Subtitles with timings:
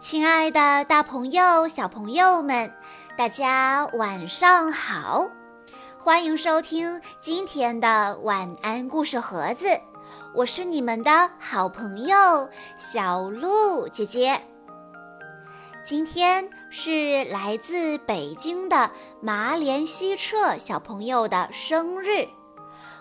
[0.00, 2.72] 亲爱的，大朋友、小朋友们，
[3.18, 5.28] 大家晚上好！
[5.98, 9.66] 欢迎收听今天的晚安故事盒子，
[10.34, 12.48] 我是你们的好朋友
[12.78, 14.40] 小鹿姐姐。
[15.84, 18.90] 今天是来自北京的
[19.20, 22.26] 麻连西彻小朋友的生日，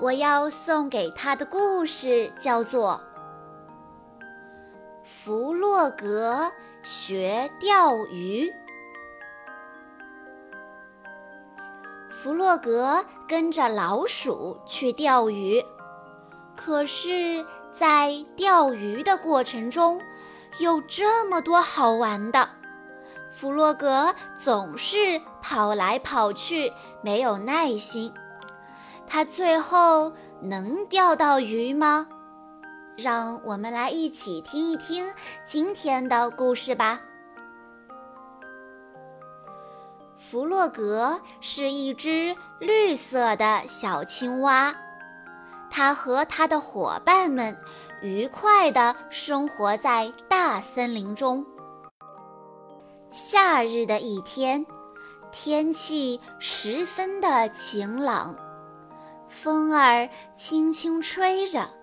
[0.00, 3.00] 我要送给他的故事叫做
[5.04, 6.50] 《弗洛格》。
[6.82, 8.52] 学钓鱼。
[12.10, 15.64] 弗洛格跟着老鼠去钓鱼，
[16.56, 20.00] 可是，在钓鱼的过程中，
[20.58, 22.48] 有这么多好玩的，
[23.30, 26.72] 弗洛格总是跑来跑去，
[27.02, 28.12] 没有耐心。
[29.06, 32.06] 他最后能钓到鱼吗？
[33.00, 35.12] 让我们来一起听一听
[35.44, 37.00] 今天的故事吧。
[40.16, 44.76] 弗洛格是一只绿色的小青蛙，
[45.70, 47.56] 它和它的伙伴们
[48.02, 51.46] 愉快地生活在大森林中。
[53.10, 54.66] 夏日的一天，
[55.32, 58.36] 天气十分的晴朗，
[59.26, 61.79] 风儿轻轻吹着。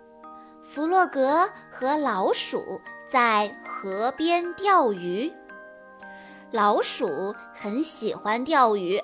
[0.69, 5.31] 弗洛格和老鼠在河边钓鱼。
[6.51, 9.01] 老鼠很喜欢钓鱼，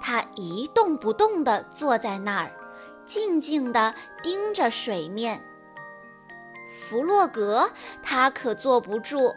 [0.00, 2.52] 它一动不动地坐在那儿，
[3.04, 3.92] 静静地
[4.22, 5.44] 盯着水面。
[6.70, 7.70] 弗洛格
[8.00, 9.34] 他可坐不住，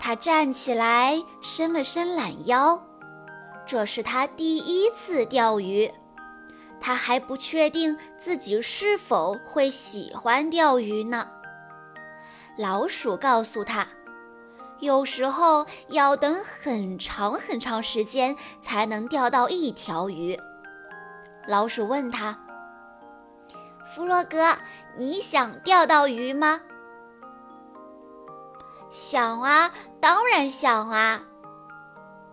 [0.00, 2.84] 他站起来，伸了伸懒腰。
[3.64, 5.92] 这是他第一次钓鱼。
[6.82, 11.28] 他还不确定自己是否会喜欢钓鱼呢。
[12.58, 13.86] 老鼠告诉他，
[14.80, 20.36] 有时候要等很长很长时间才能钓到一条鱼。
[21.46, 22.36] 老鼠问他
[23.94, 24.56] ：“弗洛格，
[24.98, 26.60] 你想钓到鱼吗
[28.90, 31.22] ？”“想啊，当然想啊。”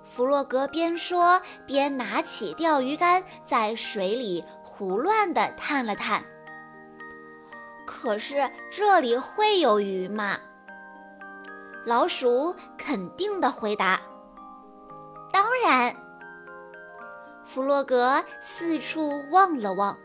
[0.10, 6.26] 弗洛格边说边拿起钓鱼竿，在水里胡乱地探了探。
[7.86, 10.40] 可是这里会有鱼吗？
[11.86, 14.02] 老鼠肯定地回答
[15.32, 15.96] ：“当然。”
[17.46, 19.96] 弗洛格四处望了望，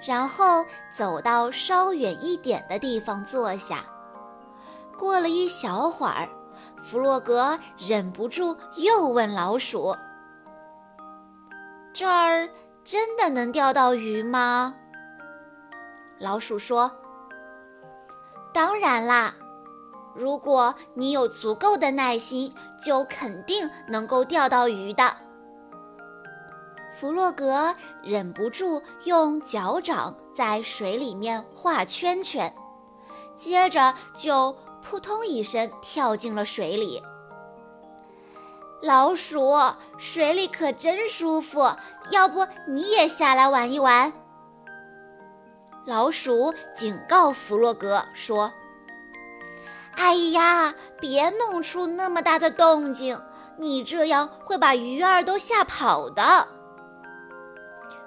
[0.00, 0.64] 然后
[0.96, 3.84] 走到稍远一点的地方坐下。
[4.96, 6.28] 过了一小会儿。
[6.84, 9.96] 弗洛格忍不住又问老鼠
[11.94, 12.46] ：“这儿
[12.84, 14.74] 真的能钓到鱼吗？”
[16.20, 16.92] 老鼠说
[18.52, 19.34] ：“当然啦，
[20.14, 25.16] 如果你有足够的耐心，就肯定能够钓到鱼的。”
[26.92, 32.54] 弗洛格忍不住用脚掌在水里面画圈圈，
[33.34, 34.54] 接着就。
[34.84, 37.02] 扑通一声，跳进了水里。
[38.82, 39.54] 老鼠，
[39.96, 41.74] 水里可真舒服，
[42.10, 44.12] 要不你也下来玩一玩？
[45.86, 48.52] 老鼠警告弗洛格说
[49.96, 53.18] ：“哎呀，别弄出那么大的动静，
[53.58, 56.46] 你这样会把鱼儿都吓跑的。”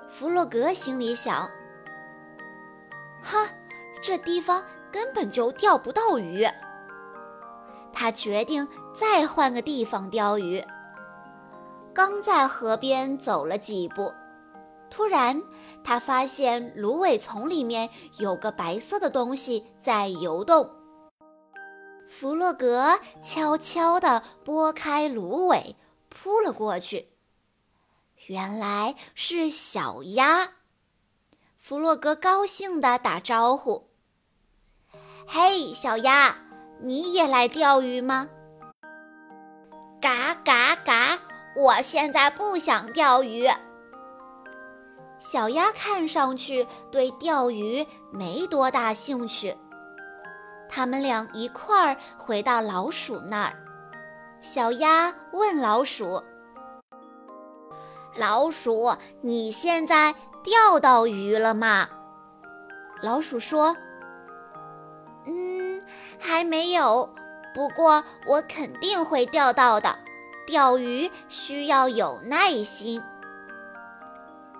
[0.07, 1.49] 弗洛格心里想
[3.23, 3.49] ：“哈，
[4.01, 6.47] 这地方根本就钓不到鱼。”
[7.99, 10.63] 他决定再换个地方钓鱼。
[11.95, 14.13] 刚在河边走了几步，
[14.87, 15.41] 突然
[15.83, 20.69] 他发现芦苇丛里面有个白色的东西在游动。
[22.07, 25.75] 弗洛格悄悄地拨开芦苇，
[26.07, 27.09] 扑了过去。
[28.27, 30.51] 原来是小鸭。
[31.55, 33.89] 弗洛格高兴地打招呼
[35.27, 36.43] ：“嘿，小鸭！”
[36.79, 38.29] 你也来钓鱼吗？
[39.99, 41.17] 嘎嘎嘎！
[41.55, 43.49] 我现在不想钓鱼。
[45.17, 49.57] 小鸭看上去对钓鱼没多大兴趣。
[50.69, 53.53] 他们俩一块儿回到老鼠那儿。
[54.39, 56.21] 小鸭问老鼠
[58.15, 60.13] ：“老鼠，你现在
[60.43, 61.89] 钓到鱼了吗？”
[63.01, 63.75] 老鼠说。
[66.27, 67.09] 还没有，
[67.53, 69.97] 不过我肯定会钓到的。
[70.45, 73.01] 钓鱼需要有耐心。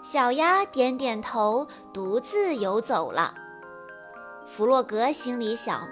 [0.02, 3.34] 小鸭点点头，独自游走了。
[4.46, 5.90] 弗洛格心里想：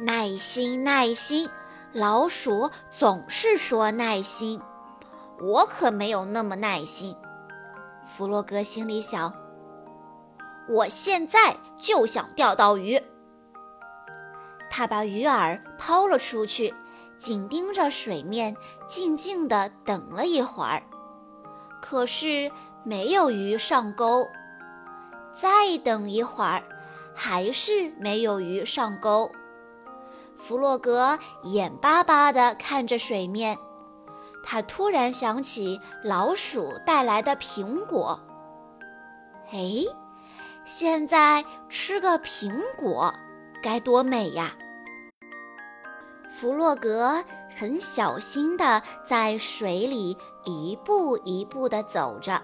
[0.00, 1.50] 耐心，耐心。
[1.92, 4.62] 老鼠总是说耐心，
[5.40, 7.16] 我可没有那么耐心。
[8.06, 9.34] 弗洛格心里想：
[10.68, 13.02] 我现在就想钓到鱼。
[14.76, 16.74] 他把鱼饵抛了出去，
[17.16, 18.56] 紧盯着水面，
[18.88, 20.82] 静静地等了一会儿。
[21.80, 22.50] 可是
[22.82, 24.26] 没有鱼上钩。
[25.32, 26.64] 再等一会儿，
[27.14, 29.30] 还是没有鱼上钩。
[30.36, 33.56] 弗洛格眼巴巴地看着水面，
[34.42, 38.18] 他突然想起老鼠带来的苹果。
[39.52, 39.84] 哎，
[40.64, 43.14] 现在吃个苹果
[43.62, 44.52] 该多美呀！
[46.34, 47.24] 弗洛格
[47.56, 52.42] 很小心地在水里一步一步地走着，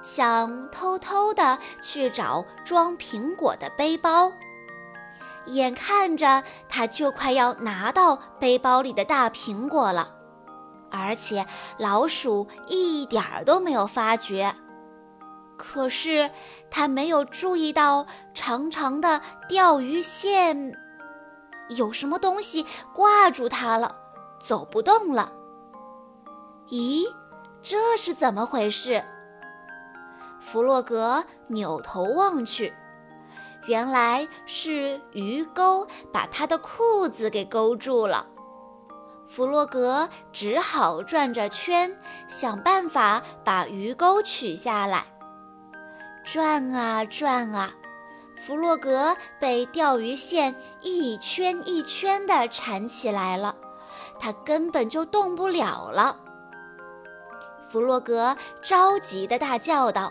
[0.00, 4.32] 想偷偷地去找装苹果的背包。
[5.46, 10.14] 眼看着他就快要拿到背包里的大苹果了，
[10.90, 11.44] 而且
[11.76, 14.54] 老鼠一点儿都没有发觉。
[15.58, 16.30] 可是
[16.70, 20.79] 他没有注意到长长的钓鱼线。
[21.70, 23.96] 有什么东西挂住它了，
[24.40, 25.32] 走不动了。
[26.68, 27.04] 咦，
[27.62, 29.04] 这是怎么回事？
[30.40, 32.72] 弗洛格扭头望去，
[33.66, 38.26] 原来是鱼钩把他的裤子给勾住了。
[39.28, 41.96] 弗洛格只好转着圈，
[42.26, 45.04] 想办法把鱼钩取下来。
[46.24, 47.70] 转啊转啊。
[48.40, 53.54] 弗洛格被钓鱼线一圈一圈地缠起来了，
[54.18, 56.16] 他根本就动不了了。
[57.68, 60.10] 弗洛格着急地大叫道：“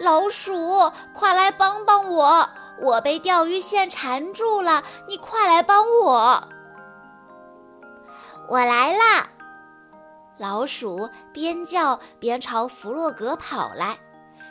[0.00, 2.48] 老鼠，快来帮帮我！
[2.80, 6.48] 我被钓鱼线缠住了，你快来帮我！”
[8.48, 9.28] 我来啦！
[10.38, 13.98] 老鼠边叫边朝弗洛格跑来。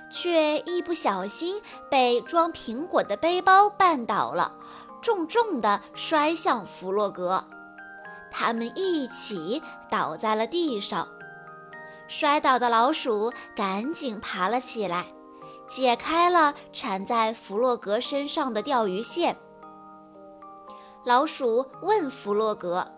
[0.09, 4.53] 却一不小心被装苹果的背包绊倒了，
[5.01, 7.45] 重重地摔向弗洛格。
[8.31, 11.07] 他们一起倒在了地上。
[12.07, 15.05] 摔倒的老鼠赶紧爬了起来，
[15.67, 19.37] 解开了缠在弗洛格身上的钓鱼线。
[21.05, 22.91] 老鼠问弗洛格：“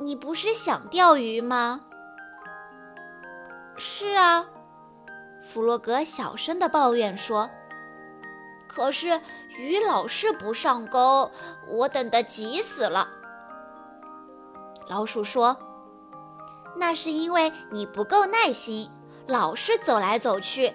[0.00, 1.82] 你不是想钓鱼吗
[3.78, 4.46] ？”“是啊。”
[5.44, 7.50] 弗洛格小声地抱怨说
[8.66, 9.20] ：“可是
[9.58, 11.30] 鱼老是不上钩，
[11.68, 13.08] 我等得急死了。”
[14.88, 15.56] 老鼠说
[16.76, 18.90] ：“那是因为你不够耐心，
[19.28, 20.74] 老是走来走去。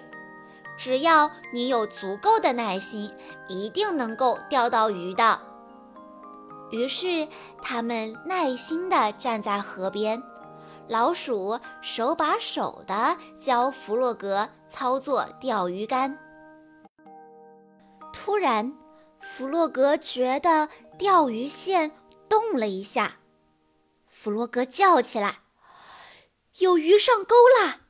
[0.78, 3.12] 只要你有足够的耐心，
[3.48, 5.40] 一定能够钓到鱼的。”
[6.70, 7.26] 于是
[7.60, 10.22] 他们耐心地站在河边。
[10.90, 16.18] 老鼠手把手地教弗洛格操作钓鱼竿。
[18.12, 18.76] 突然，
[19.20, 21.92] 弗洛格觉得钓鱼线
[22.28, 23.18] 动了一下，
[24.08, 25.38] 弗洛格叫起来
[26.58, 27.82] ：“有鱼上钩啦！”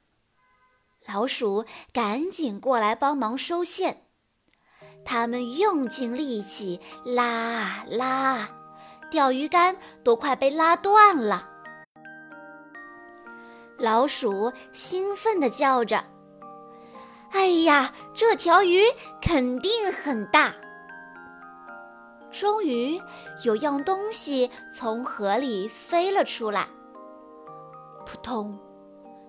[1.08, 1.64] 老鼠
[1.94, 4.04] 赶紧过来帮忙收线。
[5.06, 8.50] 他们用尽力气拉拉，
[9.10, 11.48] 钓鱼竿都快被拉断了。
[13.80, 16.04] 老鼠兴奋地叫着
[17.32, 18.84] ：“哎呀，这条鱼
[19.22, 20.54] 肯定很大！”
[22.30, 23.00] 终于，
[23.44, 26.68] 有样东西从河里飞了出来。
[28.04, 28.58] 扑通！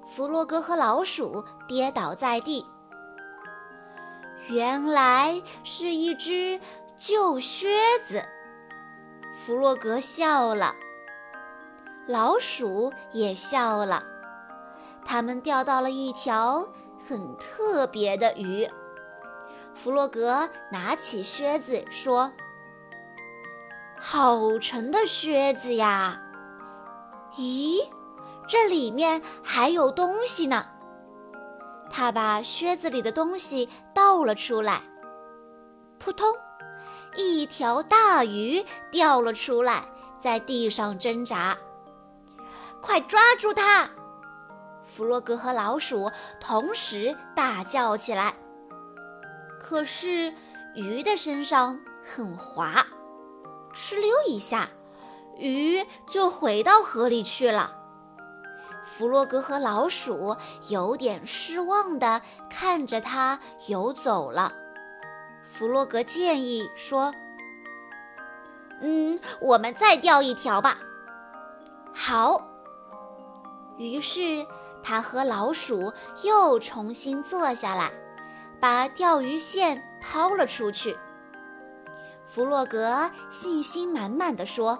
[0.05, 2.65] 弗洛格和老鼠跌倒在地。
[4.49, 6.59] 原来是一只
[6.97, 8.21] 旧靴子。
[9.33, 10.75] 弗洛格笑了，
[12.07, 14.03] 老鼠也笑了。
[15.11, 16.65] 他们钓到了一条
[16.97, 18.65] 很特别的鱼。
[19.73, 22.31] 弗洛格拿起靴子说
[23.99, 26.17] ：“好沉的靴子呀！
[27.35, 27.85] 咦，
[28.47, 30.65] 这里面还有东西呢。”
[31.91, 34.81] 他把靴子里的东西倒了出来，
[35.99, 36.33] 扑通，
[37.17, 39.83] 一条大鱼掉了出来，
[40.21, 41.57] 在地上挣扎。
[42.81, 43.89] 快抓住它！
[44.93, 48.35] 弗洛格和老鼠同时大叫起来。
[49.59, 50.33] 可是
[50.75, 52.85] 鱼的身上很滑，
[53.73, 54.67] 哧溜一下，
[55.37, 57.77] 鱼就回到河里去了。
[58.83, 60.35] 弗洛格和老鼠
[60.67, 64.51] 有点失望地看着它游走了。
[65.41, 67.13] 弗洛格建议说
[68.81, 70.77] ：“嗯，我们再钓一条吧。
[71.93, 72.49] 好。
[73.77, 74.45] 于是
[74.83, 77.91] 他和老鼠又重新坐下来，
[78.59, 80.97] 把钓鱼线抛了出去。
[82.25, 84.79] 弗洛格信心满满的说：“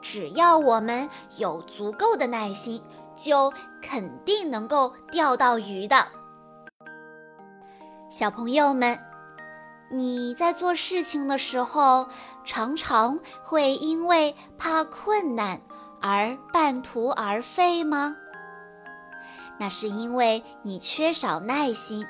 [0.00, 1.08] 只要我们
[1.38, 2.82] 有足够的耐心，
[3.16, 6.06] 就肯定能够钓到鱼的。”
[8.08, 8.98] 小朋友们，
[9.90, 12.08] 你在做事情的时候，
[12.44, 15.60] 常常会因为怕困难。
[16.02, 18.14] 而半途而废吗？
[19.58, 22.06] 那是因为你缺少耐心。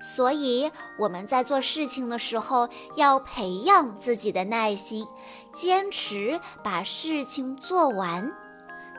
[0.00, 5.06] 所以我们在做事情的时候，要培养自己的耐心，
[5.52, 8.30] 坚持把事情做完，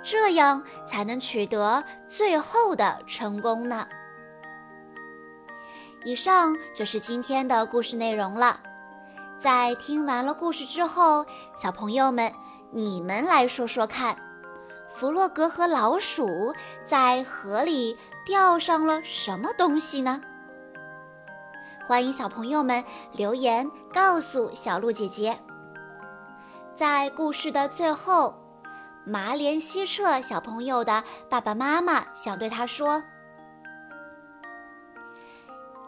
[0.03, 3.87] 这样才能取得最后的成功呢。
[6.03, 8.59] 以上就是今天的故事内容了。
[9.39, 12.33] 在听完了故事之后，小朋友们。
[12.73, 14.17] 你们来说说看，
[14.97, 20.19] 弗洛格和老鼠在河里钓上了什么东西呢？
[21.87, 25.37] 欢迎小朋友们留言告诉小鹿姐姐。
[26.73, 28.33] 在故事的最后，
[29.05, 33.03] 马莲希彻小朋友的爸爸妈妈想对他说：“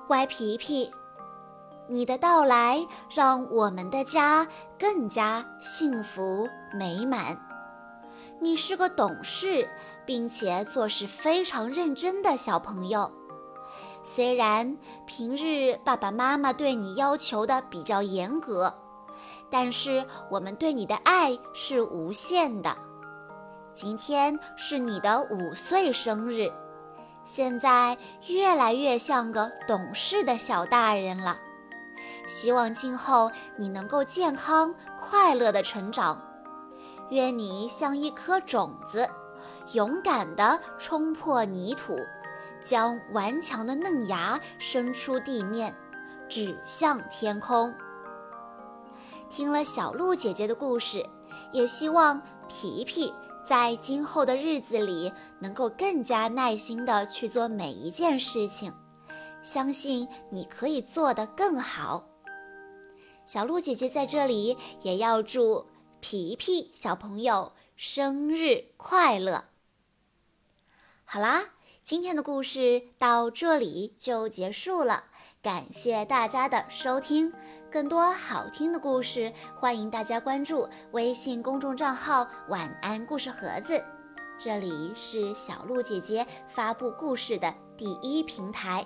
[0.08, 0.92] 乖皮皮。”
[1.90, 4.48] 你的到来让我们的家
[4.78, 7.49] 更加幸福美满。
[8.42, 9.70] 你是个懂事
[10.06, 13.12] 并且做事非常认真的小朋友。
[14.02, 18.74] 虽然平日爸爸妈妈对你要求的比较严格，
[19.50, 22.76] 但是我们对你的爱是无限的。
[23.74, 26.52] 今天是你的五岁生日，
[27.26, 31.38] 现在越来越像个懂事的小大人了。
[32.26, 36.22] 希望今后你能够健康快乐的成长，
[37.10, 39.10] 愿你像一颗种子，
[39.74, 41.98] 勇敢地冲破泥土，
[42.64, 45.76] 将顽强的嫩芽伸出地面，
[46.28, 47.74] 指向天空。
[49.30, 51.06] 听了小鹿姐姐的故事，
[51.52, 53.14] 也希望皮皮
[53.46, 58.74] 在今后的日子里能够更加耐心地去做每一件事情，
[59.42, 62.06] 相信你可以做得更好。
[63.26, 65.66] 小鹿姐姐在这里也要祝
[66.02, 69.46] 皮皮小朋友生日快乐。
[71.04, 71.50] 好啦，
[71.84, 75.06] 今天的故事到这里就结束了，
[75.42, 77.34] 感谢大家的收听。
[77.72, 83.84] 更多好听的故事，欢迎大家关注微信公众账号“晚安故事盒子”，
[84.40, 88.86] 这里是小鹿姐姐发布故事的第一平台。